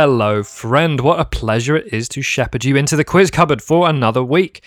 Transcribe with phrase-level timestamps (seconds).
[0.00, 1.00] Hello, friend.
[1.00, 4.62] What a pleasure it is to shepherd you into the quiz cupboard for another week.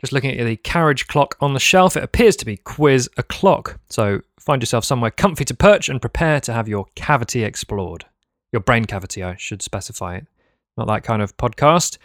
[0.00, 3.78] Just looking at the carriage clock on the shelf, it appears to be quiz o'clock.
[3.88, 8.06] So find yourself somewhere comfy to perch and prepare to have your cavity explored.
[8.50, 10.26] Your brain cavity, I should specify it.
[10.76, 11.98] Not that kind of podcast.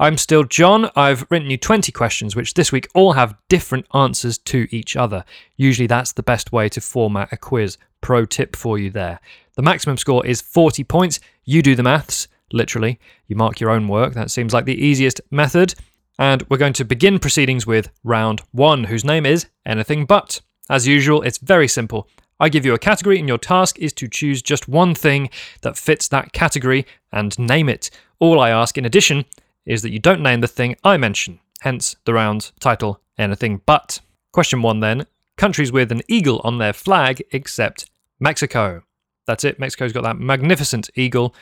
[0.00, 0.90] I'm still Jon.
[0.94, 5.24] I've written you 20 questions, which this week all have different answers to each other.
[5.56, 7.78] Usually, that's the best way to format a quiz.
[8.00, 9.18] Pro tip for you there.
[9.56, 11.18] The maximum score is 40 points.
[11.44, 13.00] You do the maths, literally.
[13.26, 14.14] You mark your own work.
[14.14, 15.74] That seems like the easiest method.
[16.16, 20.40] And we're going to begin proceedings with round one, whose name is Anything But.
[20.70, 22.08] As usual, it's very simple.
[22.38, 25.28] I give you a category, and your task is to choose just one thing
[25.62, 27.90] that fits that category and name it.
[28.20, 29.24] All I ask in addition
[29.68, 34.00] is that you don't name the thing I mention, hence the round title Anything But.
[34.32, 35.06] Question one then
[35.36, 38.82] countries with an eagle on their flag except Mexico.
[39.26, 41.34] That's it, Mexico's got that magnificent eagle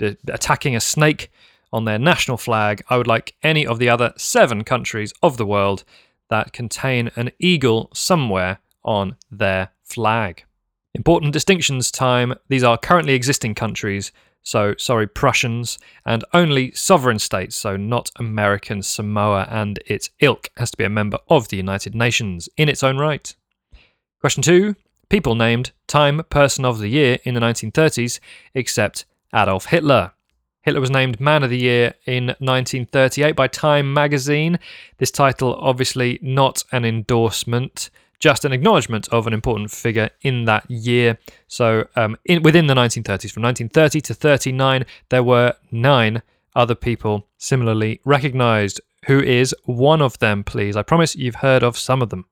[0.00, 1.30] attacking a snake
[1.72, 2.82] on their national flag.
[2.88, 5.84] I would like any of the other seven countries of the world
[6.30, 10.44] that contain an eagle somewhere on their flag.
[10.94, 12.34] Important distinctions time.
[12.48, 14.12] These are currently existing countries,
[14.42, 20.70] so sorry, Prussians, and only sovereign states, so not American Samoa and its ilk, has
[20.72, 23.34] to be a member of the United Nations in its own right.
[24.20, 24.76] Question two
[25.08, 28.18] People named Time Person of the Year in the 1930s,
[28.54, 29.04] except
[29.34, 30.12] Adolf Hitler.
[30.62, 34.58] Hitler was named Man of the Year in 1938 by Time magazine.
[34.98, 37.90] This title, obviously, not an endorsement,
[38.22, 41.18] just an acknowledgement of an important figure in that year.
[41.48, 46.22] So, um, in, within the 1930s, from 1930 to 39, there were nine
[46.54, 48.80] other people similarly recognized.
[49.06, 50.76] Who is one of them, please?
[50.76, 52.26] I promise you've heard of some of them.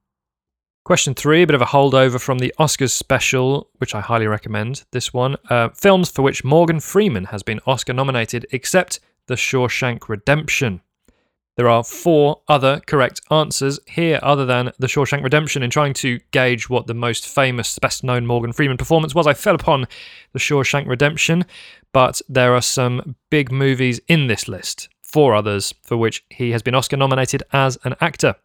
[0.84, 4.84] Question three, a bit of a holdover from the Oscars special, which I highly recommend.
[4.92, 5.36] This one.
[5.48, 10.82] Uh, films for which Morgan Freeman has been Oscar nominated, except The Shawshank Redemption.
[11.60, 15.62] There are four other correct answers here, other than The Shawshank Redemption.
[15.62, 19.34] In trying to gauge what the most famous, best known Morgan Freeman performance was, I
[19.34, 19.86] fell upon
[20.32, 21.44] The Shawshank Redemption,
[21.92, 26.62] but there are some big movies in this list, four others for which he has
[26.62, 28.36] been Oscar nominated as an actor.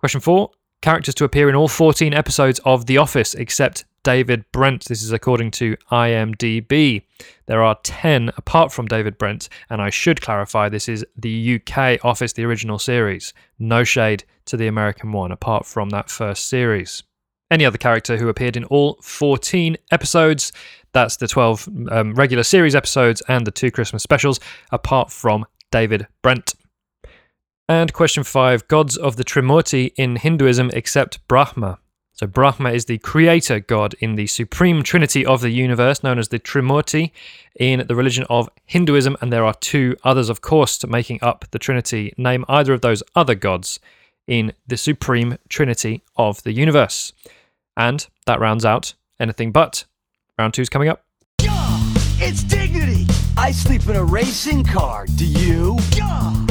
[0.00, 0.50] Question four
[0.84, 4.84] Characters to appear in all 14 episodes of The Office except David Brent.
[4.84, 7.04] This is according to IMDb.
[7.46, 12.04] There are 10 apart from David Brent, and I should clarify this is the UK
[12.04, 13.32] Office, the original series.
[13.58, 17.02] No shade to the American one, apart from that first series.
[17.50, 20.52] Any other character who appeared in all 14 episodes,
[20.92, 24.38] that's the 12 um, regular series episodes and the two Christmas specials,
[24.70, 26.52] apart from David Brent.
[27.68, 31.78] And question five gods of the Trimurti in Hinduism except Brahma.
[32.12, 36.28] So, Brahma is the creator god in the supreme trinity of the universe, known as
[36.28, 37.10] the Trimurti
[37.58, 39.16] in the religion of Hinduism.
[39.20, 42.12] And there are two others, of course, making up the trinity.
[42.18, 43.80] Name either of those other gods
[44.26, 47.14] in the supreme trinity of the universe.
[47.78, 49.86] And that rounds out anything but.
[50.38, 51.02] Round two's coming up.
[52.20, 53.06] It's dignity!
[53.36, 55.06] I sleep in a racing car.
[55.16, 55.76] Do you?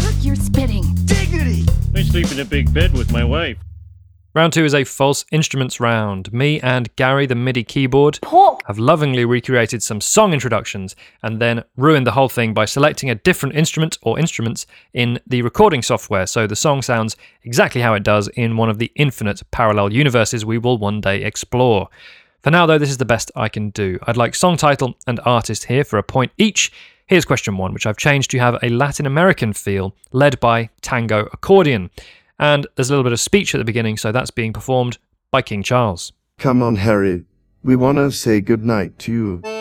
[0.04, 0.84] Look, you're spitting.
[1.06, 1.66] Dignity!
[1.94, 3.58] I sleep in a big bed with my wife.
[4.36, 6.34] Round two is a false instruments round.
[6.34, 8.62] Me and Gary, the MIDI keyboard, Pork.
[8.66, 13.16] have lovingly recreated some song introductions and then ruined the whole thing by selecting a
[13.16, 18.02] different instrument or instruments in the recording software so the song sounds exactly how it
[18.02, 21.90] does in one of the infinite parallel universes we will one day explore.
[22.42, 24.00] For now, though, this is the best I can do.
[24.04, 26.72] I'd like song title and artist here for a point each.
[27.14, 31.30] Here's question one, which I've changed to have a Latin American feel, led by tango
[31.32, 31.92] accordion.
[32.40, 34.98] And there's a little bit of speech at the beginning, so that's being performed
[35.30, 36.12] by King Charles.
[36.40, 37.26] Come on, Harry.
[37.64, 39.53] We want to say goodnight to you.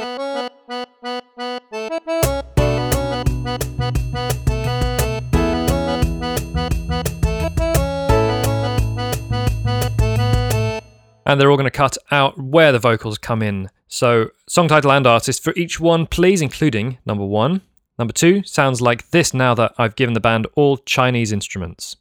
[11.32, 13.70] And they're all going to cut out where the vocals come in.
[13.88, 17.62] So, song title and artist for each one, please, including number one.
[17.98, 21.96] Number two sounds like this now that I've given the band all Chinese instruments.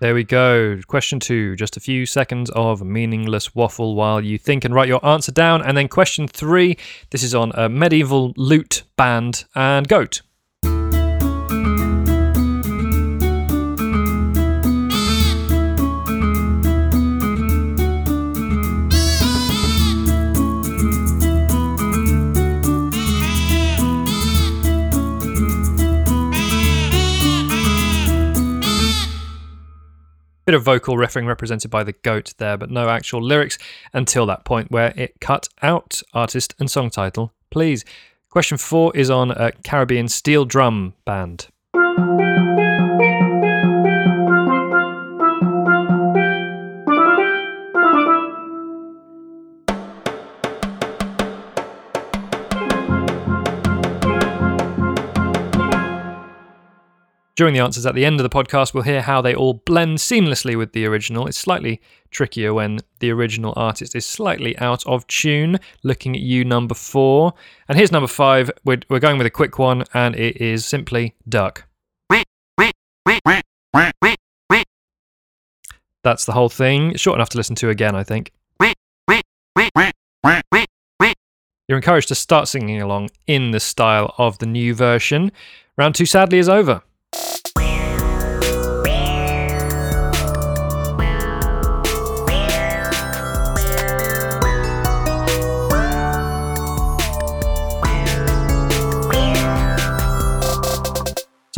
[0.00, 0.78] There we go.
[0.86, 1.56] Question two.
[1.56, 5.60] Just a few seconds of meaningless waffle while you think and write your answer down.
[5.60, 6.76] And then question three.
[7.10, 10.22] This is on a medieval lute band and goat.
[30.48, 33.58] Bit of vocal riffing represented by the goat there, but no actual lyrics
[33.92, 36.00] until that point where it cut out.
[36.14, 37.84] Artist and song title, please.
[38.30, 41.48] Question four is on a Caribbean steel drum band.
[57.38, 59.98] During the answers at the end of the podcast, we'll hear how they all blend
[59.98, 61.28] seamlessly with the original.
[61.28, 61.80] It's slightly
[62.10, 65.60] trickier when the original artist is slightly out of tune.
[65.84, 67.34] Looking at you, number four.
[67.68, 68.50] And here's number five.
[68.64, 71.68] We're, we're going with a quick one, and it is simply duck.
[76.02, 76.96] That's the whole thing.
[76.96, 78.32] Short enough to listen to again, I think.
[81.68, 85.30] You're encouraged to start singing along in the style of the new version.
[85.76, 86.82] Round two sadly is over.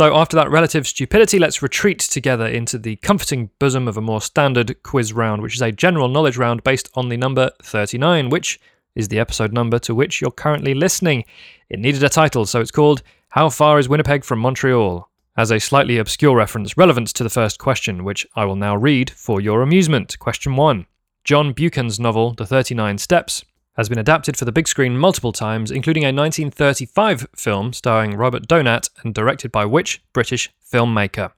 [0.01, 4.19] So, after that relative stupidity, let's retreat together into the comforting bosom of a more
[4.19, 8.59] standard quiz round, which is a general knowledge round based on the number 39, which
[8.95, 11.23] is the episode number to which you're currently listening.
[11.69, 15.07] It needed a title, so it's called How Far is Winnipeg from Montreal?
[15.37, 19.11] As a slightly obscure reference relevant to the first question, which I will now read
[19.11, 20.17] for your amusement.
[20.17, 20.87] Question 1.
[21.25, 25.71] John Buchan's novel, The 39 Steps, has been adapted for the big screen multiple times,
[25.71, 31.31] including a 1935 film starring Robert Donat and directed by which British filmmaker?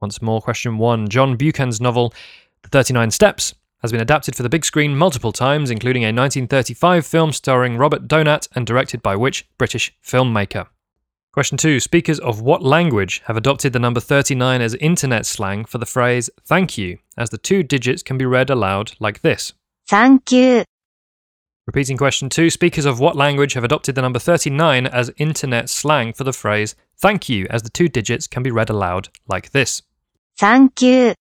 [0.00, 1.08] Once more, question one.
[1.08, 2.12] John Buchan's novel,
[2.62, 7.06] The 39 Steps, has been adapted for the big screen multiple times, including a 1935
[7.06, 10.66] film starring Robert Donat and directed by which British filmmaker?
[11.32, 11.80] Question two.
[11.80, 16.30] Speakers of what language have adopted the number 39 as internet slang for the phrase
[16.44, 19.52] thank you, as the two digits can be read aloud like this?
[19.86, 20.64] Thank you.
[21.66, 26.12] Repeating question two Speakers of what language have adopted the number 39 as internet slang
[26.12, 29.82] for the phrase thank you, as the two digits can be read aloud like this?
[30.38, 31.14] Thank you.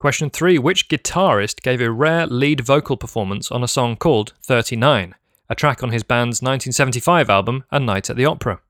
[0.00, 5.14] Question three Which guitarist gave a rare lead vocal performance on a song called 39,
[5.50, 8.60] a track on his band's 1975 album A Night at the Opera?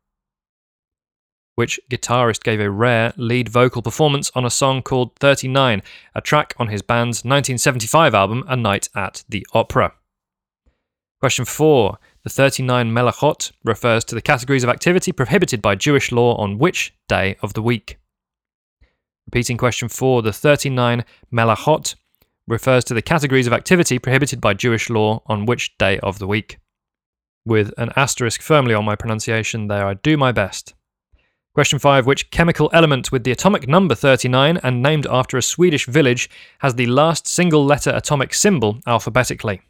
[1.55, 5.82] Which guitarist gave a rare lead vocal performance on a song called 39,
[6.16, 9.93] a track on his band's 1975 album A Night at the Opera?
[11.20, 11.99] Question 4.
[12.23, 16.94] The 39 melachot refers to the categories of activity prohibited by Jewish law on which
[17.09, 17.99] day of the week?
[19.26, 20.23] Repeating question 4.
[20.23, 21.97] The 39 melachot
[22.47, 26.29] refers to the categories of activity prohibited by Jewish law on which day of the
[26.29, 26.59] week?
[27.44, 30.75] With an asterisk firmly on my pronunciation there, I do my best.
[31.53, 32.06] Question 5.
[32.06, 36.31] Which chemical element with the atomic number 39 and named after a Swedish village
[36.61, 39.62] has the last single letter atomic symbol alphabetically?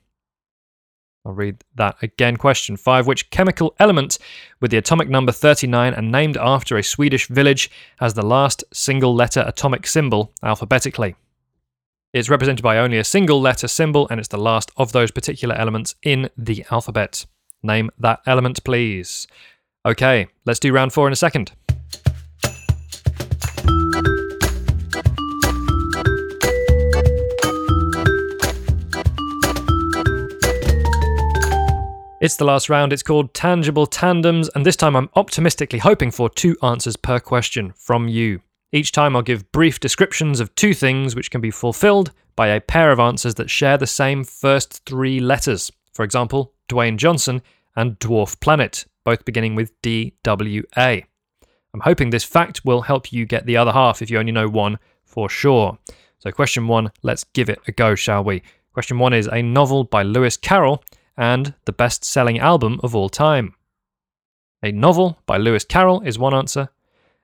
[1.28, 2.38] I'll read that again.
[2.38, 3.06] Question 5.
[3.06, 4.18] Which chemical element
[4.60, 9.14] with the atomic number 39 and named after a Swedish village has the last single
[9.14, 11.16] letter atomic symbol alphabetically?
[12.14, 15.54] It's represented by only a single letter symbol and it's the last of those particular
[15.54, 17.26] elements in the alphabet.
[17.62, 19.28] Name that element, please.
[19.84, 21.52] Okay, let's do round four in a second.
[32.28, 32.92] It's the last round.
[32.92, 37.72] It's called Tangible Tandems, and this time I'm optimistically hoping for two answers per question
[37.74, 38.42] from you.
[38.70, 42.60] Each time I'll give brief descriptions of two things which can be fulfilled by a
[42.60, 45.72] pair of answers that share the same first three letters.
[45.94, 47.40] For example, Dwayne Johnson
[47.74, 51.04] and Dwarf Planet, both beginning with DWA.
[51.72, 54.50] I'm hoping this fact will help you get the other half if you only know
[54.50, 55.78] one for sure.
[56.18, 58.42] So, question one, let's give it a go, shall we?
[58.74, 60.84] Question one is a novel by Lewis Carroll
[61.18, 63.54] and the best selling album of all time?
[64.62, 66.70] A novel by Lewis Carroll is one answer,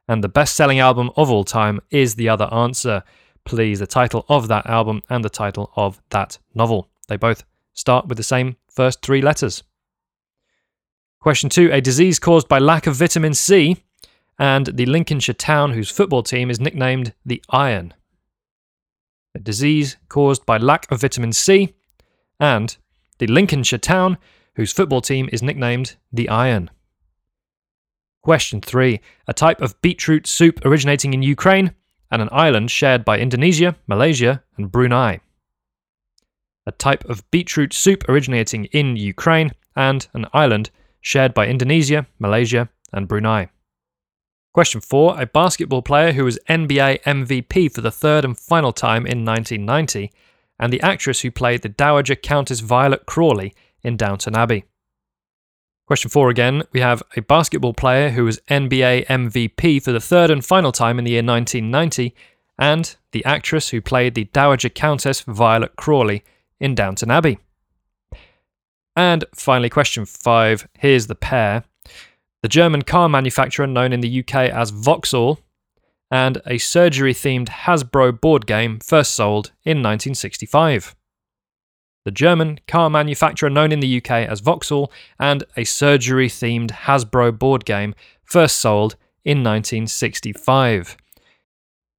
[0.07, 3.03] and the best selling album of all time is the other answer.
[3.45, 6.91] Please, the title of that album and the title of that novel.
[7.09, 9.63] They both start with the same first three letters.
[11.21, 13.83] Question two A disease caused by lack of vitamin C,
[14.39, 17.95] and the Lincolnshire town whose football team is nicknamed the Iron.
[19.35, 21.75] A disease caused by lack of vitamin C,
[22.39, 22.77] and
[23.19, 24.19] the Lincolnshire town
[24.57, 26.71] whose football team is nicknamed the Iron.
[28.23, 29.01] Question 3.
[29.29, 31.75] A type of beetroot soup originating in Ukraine
[32.11, 35.21] and an island shared by Indonesia, Malaysia, and Brunei.
[36.67, 42.71] A type of beetroot soup originating in Ukraine and an island shared by Indonesia, Malaysia,
[42.93, 43.51] and Brunei.
[44.55, 49.05] Question four A basketball player who was NBA MVP for the third and final time
[49.05, 50.13] in 1990,
[50.59, 54.65] and the actress who played the Dowager Countess Violet Crawley in Downton Abbey.
[55.87, 56.63] Question four again.
[56.73, 60.99] We have a basketball player who was NBA MVP for the third and final time
[60.99, 62.15] in the year 1990,
[62.59, 66.25] and the actress who played the Dowager Countess Violet Crawley
[66.59, 67.39] in Downton Abbey.
[68.97, 70.67] And finally, question five.
[70.79, 71.65] Here's the pair.
[72.43, 75.41] The German car manufacturer known in the UK as Vauxhall,
[76.11, 80.95] and a surgery themed Hasbro board game first sold in 1965.
[82.05, 87.39] The German car manufacturer known in the UK as Vauxhall, and a surgery themed Hasbro
[87.39, 90.97] board game first sold in 1965.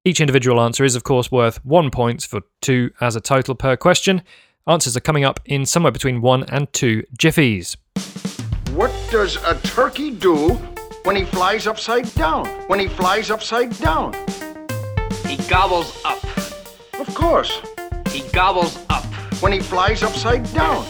[0.04, 3.76] Each individual answer is, of course, worth one point for two as a total per
[3.76, 4.22] question.
[4.68, 7.76] Answers are coming up in somewhere between one and two jiffies.
[8.70, 10.60] What does a turkey do
[11.06, 12.44] when he flies upside down?
[12.66, 14.12] When he flies upside down?
[15.24, 16.22] He gobbles up.
[16.98, 17.60] Of course.
[18.08, 19.04] He gobbles up.
[19.40, 20.84] When he flies upside down.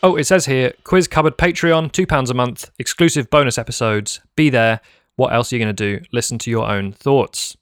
[0.00, 4.20] Oh, it says here Quiz Cupboard Patreon, £2 a month, exclusive bonus episodes.
[4.36, 4.80] Be there.
[5.16, 6.04] What else are you going to do?
[6.12, 7.56] Listen to your own thoughts.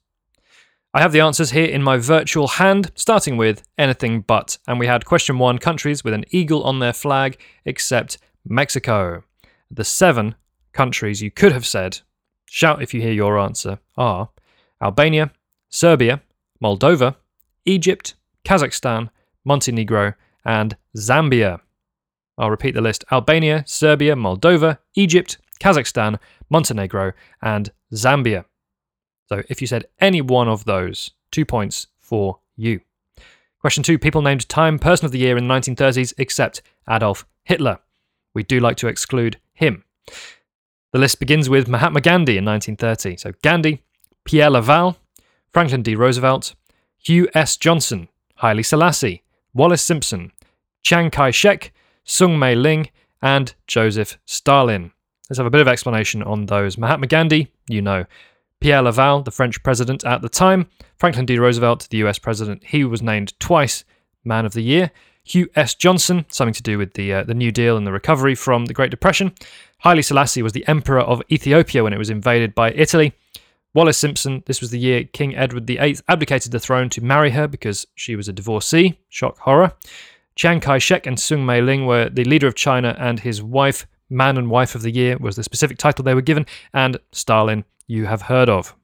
[0.93, 4.59] I have the answers here in my virtual hand, starting with anything but.
[4.67, 9.23] And we had question one countries with an eagle on their flag, except Mexico.
[9.71, 10.35] The seven
[10.75, 12.01] countries you could have said,
[12.45, 14.29] shout if you hear your answer, are
[14.81, 15.31] Albania,
[15.69, 16.21] Serbia,
[16.61, 17.15] Moldova,
[17.65, 18.13] Egypt,
[18.43, 19.09] Kazakhstan,
[19.43, 20.13] Montenegro,
[20.43, 21.61] and Zambia.
[22.37, 28.45] I'll repeat the list Albania, Serbia, Moldova, Egypt, Kazakhstan, Montenegro, and Zambia.
[29.27, 32.81] So if you said any one of those, two points for you.
[33.59, 37.79] Question two People named Time Person of the Year in the 1930s except Adolf Hitler.
[38.33, 39.83] We do like to exclude him.
[40.95, 43.17] The list begins with Mahatma Gandhi in 1930.
[43.17, 43.83] So Gandhi,
[44.23, 44.95] Pierre Laval,
[45.51, 45.93] Franklin D.
[45.93, 46.55] Roosevelt,
[46.99, 47.57] Hugh S.
[47.57, 49.21] Johnson, Haile Selassie,
[49.53, 50.31] Wallis Simpson,
[50.83, 51.73] Chiang Kai shek,
[52.05, 54.93] Soong Mei Ling, and Joseph Stalin.
[55.29, 56.77] Let's have a bit of explanation on those.
[56.77, 58.05] Mahatma Gandhi, you know.
[58.61, 60.69] Pierre Laval, the French president at the time.
[60.97, 61.37] Franklin D.
[61.37, 62.63] Roosevelt, the US president.
[62.63, 63.83] He was named twice
[64.23, 64.91] Man of the Year.
[65.25, 65.75] Hugh S.
[65.75, 68.73] Johnson, something to do with the uh, the New Deal and the recovery from the
[68.73, 69.33] Great Depression.
[69.79, 73.13] Haile Selassie was the emperor of Ethiopia when it was invaded by Italy.
[73.73, 77.47] Wallis Simpson, this was the year King Edward VIII abdicated the throne to marry her
[77.47, 78.97] because she was a divorcee.
[79.09, 79.73] Shock horror.
[80.35, 83.85] Chiang Kai shek and Soong Mei Ling were the leader of China, and his wife,
[84.09, 87.63] Man and Wife of the Year, was the specific title they were given, and Stalin,
[87.87, 88.75] you have heard of.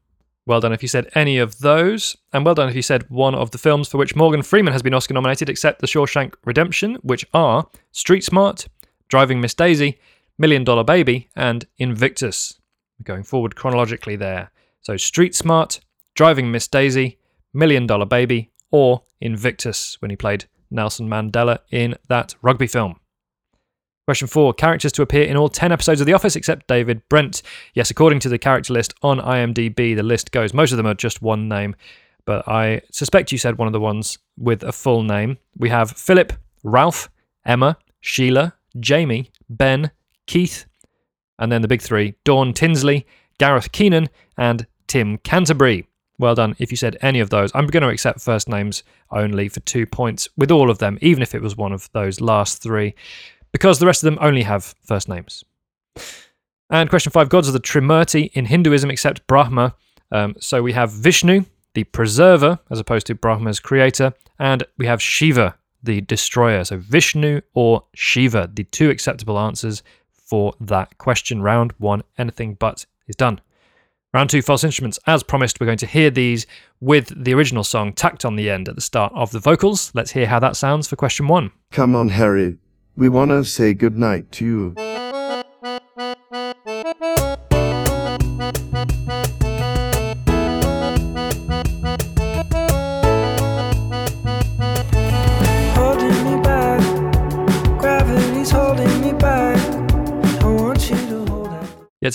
[0.46, 3.36] Well done if you said any of those, and well done if you said one
[3.36, 6.96] of the films for which Morgan Freeman has been Oscar nominated, except The Shawshank Redemption,
[7.04, 8.68] which are Street Smart,
[9.08, 10.00] Driving Miss Daisy,
[10.42, 12.60] Million Dollar Baby, and Invictus.
[13.04, 14.50] Going forward chronologically there.
[14.82, 15.80] So Street Smart,
[16.16, 17.20] Driving Miss Daisy,
[17.54, 23.00] Million Dollar Baby, or Invictus when he played Nelson Mandela in that rugby film.
[24.08, 27.44] Question four characters to appear in all 10 episodes of The Office except David Brent.
[27.76, 30.56] Yes, according to the character list on IMDb, the list goes.
[30.56, 31.76] Most of them are just one name,
[32.26, 35.38] but I suspect you said one of the ones with a full name.
[35.56, 36.34] We have Philip,
[36.64, 37.12] Ralph,
[37.46, 39.92] Emma, Sheila, Jamie, Ben,
[40.28, 40.66] Keith,
[41.40, 43.06] and then the big three Dawn Tinsley,
[43.38, 45.88] Gareth Keenan, and Tim Canterbury.
[46.20, 47.52] Well done if you said any of those.
[47.56, 51.24] I'm going to accept first names only for two points with all of them, even
[51.24, 52.94] if it was one of those last three,
[53.52, 55.44] because the rest of them only have first names.
[56.70, 59.76] And question five gods are the Trimurti in Hinduism except Brahma.
[60.12, 65.02] Um, so we have Vishnu, the preserver, as opposed to Brahma's creator, and we have
[65.02, 66.64] Shiva, the destroyer.
[66.64, 69.84] So Vishnu or Shiva, the two acceptable answers
[70.32, 71.42] for that question.
[71.42, 73.42] Round one, anything but is done.
[74.14, 74.98] Round two, false instruments.
[75.06, 76.48] As promised, we're going to hear these
[76.80, 79.92] with the original song tacked on the end at the start of the vocals.
[79.94, 81.52] Let's hear how that sounds for question one.
[81.72, 82.58] Come on, Harry.
[82.96, 84.76] We want to say goodnight to you.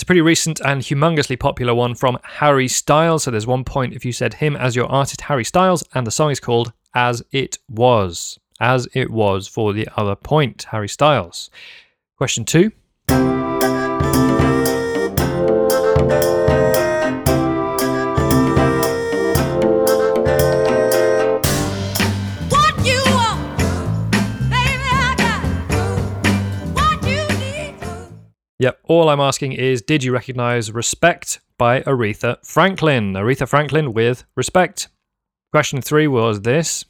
[0.07, 3.23] Pretty recent and humongously popular one from Harry Styles.
[3.23, 6.11] So there's one point if you said him as your artist, Harry Styles, and the
[6.11, 8.39] song is called As It Was.
[8.59, 11.51] As It Was for the other point, Harry Styles.
[12.17, 12.71] Question two.
[28.59, 33.13] Yep, all I'm asking is did you recognize Respect, by Aretha Franklin.
[33.13, 34.89] Aretha Franklin with respect.
[35.51, 36.85] Question three was this.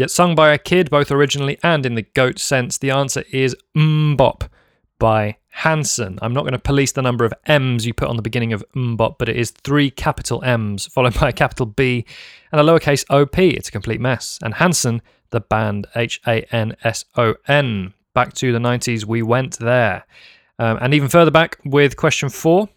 [0.00, 3.54] Yet sung by a kid, both originally and in the goat sense, the answer is
[3.76, 4.48] MMMBop
[4.98, 6.18] by Hanson.
[6.22, 8.64] I'm not going to police the number of M's you put on the beginning of
[8.74, 12.06] MMMBop, but it is three capital M's followed by a capital B
[12.50, 13.38] and a lowercase OP.
[13.38, 14.38] It's a complete mess.
[14.42, 15.02] And Hanson,
[15.32, 17.92] the band H A N S O N.
[18.14, 20.06] Back to the 90s, we went there.
[20.58, 22.70] Um, and even further back with question four.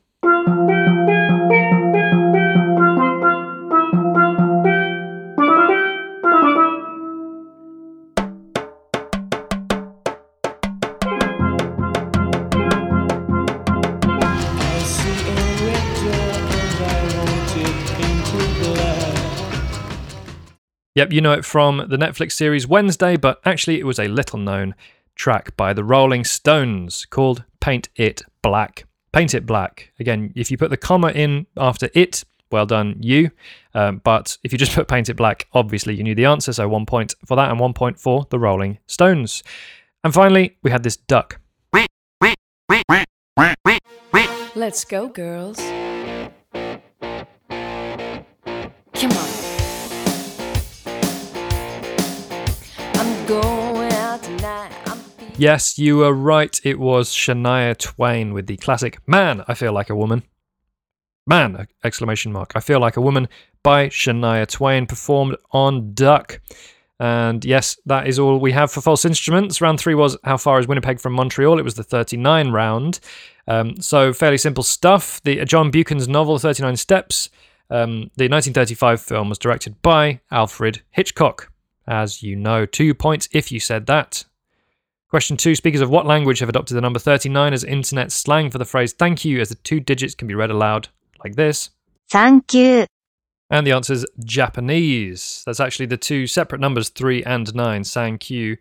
[20.95, 24.37] Yep, you know it from the Netflix series Wednesday, but actually it was a little
[24.37, 24.75] known
[25.15, 28.85] track by the Rolling Stones called Paint It Black.
[29.11, 29.91] Paint It Black.
[29.99, 33.31] Again, if you put the comma in after it, well done, you.
[33.73, 36.67] Um, but if you just put Paint It Black, obviously you knew the answer, so
[36.67, 39.41] one point for that and one point for the Rolling Stones.
[40.03, 41.39] And finally, we had this duck.
[44.55, 45.59] Let's go, girls.
[55.37, 56.59] Yes, you were right.
[56.63, 60.23] It was Shania Twain with the classic "Man, I Feel Like a Woman."
[61.25, 61.67] Man!
[61.83, 62.51] Exclamation mark.
[62.55, 63.27] I feel like a woman
[63.63, 66.39] by Shania Twain, performed on Duck.
[66.99, 69.59] And yes, that is all we have for false instruments.
[69.59, 71.57] Round three was how far is Winnipeg from Montreal?
[71.57, 72.99] It was the 39 round.
[73.47, 75.21] Um, so fairly simple stuff.
[75.23, 77.29] The uh, John Buchan's novel 39 Steps.
[77.69, 81.51] Um, the 1935 film was directed by Alfred Hitchcock.
[81.87, 84.25] As you know, two points if you said that.
[85.13, 88.57] Question two Speakers of what language have adopted the number 39 as internet slang for
[88.57, 90.87] the phrase thank you, as the two digits can be read aloud
[91.23, 91.69] like this?
[92.09, 92.87] Thank you.
[93.47, 95.43] And the answer is Japanese.
[95.45, 98.57] That's actually the two separate numbers, 3 and 9, Sankyu,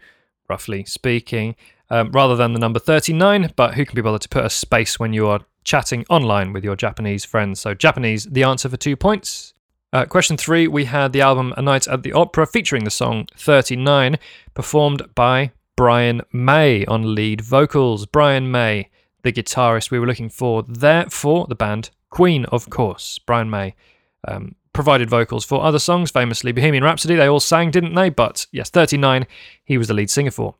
[0.46, 1.56] roughly speaking,
[1.88, 3.54] um, rather than the number 39.
[3.56, 6.64] But who can be bothered to put a space when you are chatting online with
[6.64, 7.60] your Japanese friends?
[7.60, 9.54] So, Japanese, the answer for two points.
[9.90, 13.26] Uh, question three we had the album A Night at the Opera featuring the song
[13.38, 14.18] 39,
[14.52, 18.06] performed by Brian May on lead vocals.
[18.06, 18.88] Brian May,
[19.22, 23.18] the guitarist we were looking for there for the band Queen, of course.
[23.18, 23.74] Brian May
[24.28, 27.16] um, provided vocals for other songs, famously Bohemian Rhapsody.
[27.16, 28.10] They all sang, didn't they?
[28.10, 29.26] But yes, 39,
[29.64, 30.54] he was the lead singer for.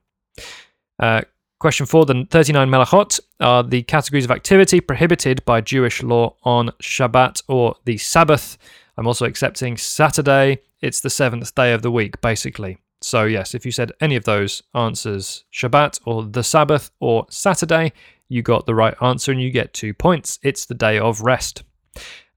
[0.99, 1.21] Uh,
[1.61, 6.71] question four The 39 Melachot are the categories of activity prohibited by Jewish law on
[6.83, 8.59] Shabbat or the Sabbath.
[8.97, 10.59] I'm also accepting Saturday.
[10.81, 12.79] It's the seventh day of the week, basically.
[13.03, 17.93] So, yes, if you said any of those answers, Shabbat or the Sabbath or Saturday,
[18.29, 20.39] you got the right answer and you get two points.
[20.43, 21.65] It's the day of rest.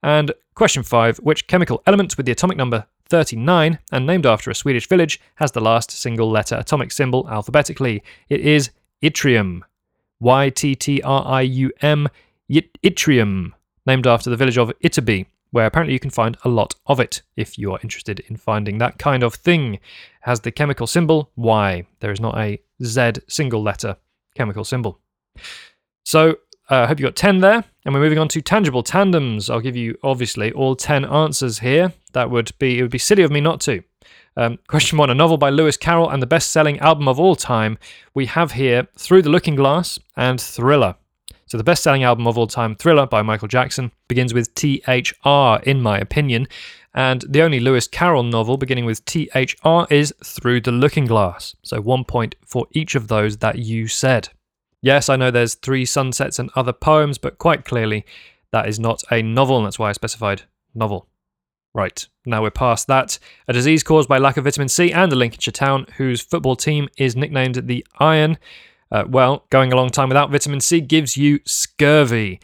[0.01, 4.55] And question five Which chemical element with the atomic number 39 and named after a
[4.55, 8.03] Swedish village has the last single letter atomic symbol alphabetically?
[8.27, 8.71] It is
[9.03, 9.61] yttrium.
[10.19, 12.07] Y T T R I U M,
[12.47, 13.51] yt- yttrium,
[13.85, 17.21] named after the village of Ytterby, where apparently you can find a lot of it
[17.37, 19.79] if you are interested in finding that kind of thing.
[20.19, 21.85] Has the chemical symbol Y.
[22.01, 23.95] There is not a Z single letter
[24.35, 24.99] chemical symbol.
[26.03, 26.31] So
[26.69, 27.63] uh, I hope you got 10 there.
[27.85, 29.49] And we're moving on to tangible tandems.
[29.49, 31.93] I'll give you obviously all 10 answers here.
[32.11, 33.81] That would be, it would be silly of me not to.
[34.35, 37.37] Um, question one A novel by Lewis Carroll and the best selling album of all
[37.37, 37.77] time.
[38.13, 40.95] We have here Through the Looking Glass and Thriller.
[41.47, 45.57] So, the best selling album of all time, Thriller by Michael Jackson, begins with THR,
[45.63, 46.47] in my opinion.
[46.95, 51.55] And the only Lewis Carroll novel beginning with THR is Through the Looking Glass.
[51.61, 54.29] So, one point for each of those that you said.
[54.81, 58.05] Yes, I know there's three sunsets and other poems, but quite clearly
[58.51, 61.07] that is not a novel, and that's why I specified novel.
[61.73, 63.19] Right, now we're past that.
[63.47, 66.87] A disease caused by lack of vitamin C and a Lincolnshire town whose football team
[66.97, 68.37] is nicknamed the Iron.
[68.91, 72.39] Uh, well, going a long time without vitamin C gives you scurvy.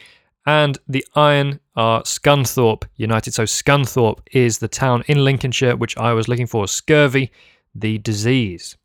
[0.46, 3.34] And the Iron are Scunthorpe United.
[3.34, 6.68] So Scunthorpe is the town in Lincolnshire which I was looking for.
[6.68, 7.32] Scurvy,
[7.76, 8.78] the disease.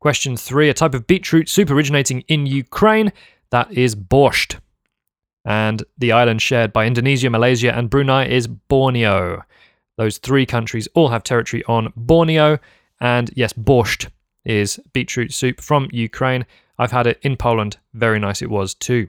[0.00, 3.12] Question three A type of beetroot soup originating in Ukraine.
[3.50, 4.58] That is borscht.
[5.44, 9.42] And the island shared by Indonesia, Malaysia, and Brunei is Borneo.
[9.96, 12.58] Those three countries all have territory on Borneo,
[13.00, 14.08] And yes, borscht
[14.44, 16.46] is beetroot soup from Ukraine.
[16.78, 17.78] I've had it in Poland.
[17.92, 19.08] Very nice it was too.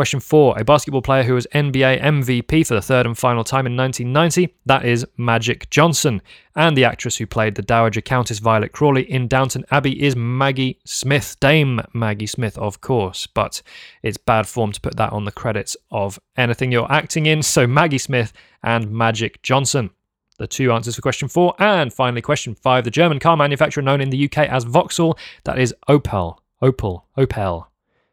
[0.00, 3.66] Question four A basketball player who was NBA MVP for the third and final time
[3.66, 4.54] in 1990.
[4.64, 6.22] That is Magic Johnson.
[6.56, 10.78] And the actress who played the Dowager Countess Violet Crawley in Downton Abbey is Maggie
[10.86, 11.36] Smith.
[11.40, 13.26] Dame Maggie Smith, of course.
[13.26, 13.60] But
[14.02, 17.42] it's bad form to put that on the credits of anything you're acting in.
[17.42, 19.90] So Maggie Smith and Magic Johnson.
[20.38, 21.54] The two answers for question four.
[21.58, 25.18] And finally, question five the German car manufacturer known in the UK as Vauxhall.
[25.44, 26.38] That is Opel.
[26.62, 27.02] Opel.
[27.16, 27.66] Opel.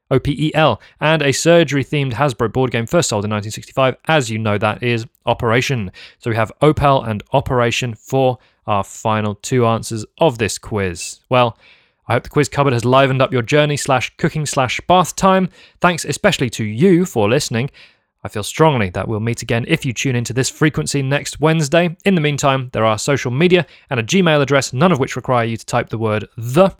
[0.09, 3.97] OPEL, and a surgery themed Hasbro board game first sold in 1965.
[4.05, 5.91] As you know, that is Operation.
[6.19, 11.19] So we have Opel and Operation for our final two answers of this quiz.
[11.29, 11.57] Well,
[12.07, 15.49] I hope the quiz cupboard has livened up your journey slash cooking slash bath time.
[15.81, 17.69] Thanks especially to you for listening.
[18.23, 21.95] I feel strongly that we'll meet again if you tune into this frequency next Wednesday.
[22.05, 25.45] In the meantime, there are social media and a Gmail address, none of which require
[25.45, 26.75] you to type the word the.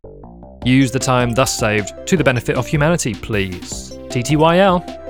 [0.66, 3.92] Use the time thus saved to the benefit of humanity, please.
[4.10, 5.07] TTYL.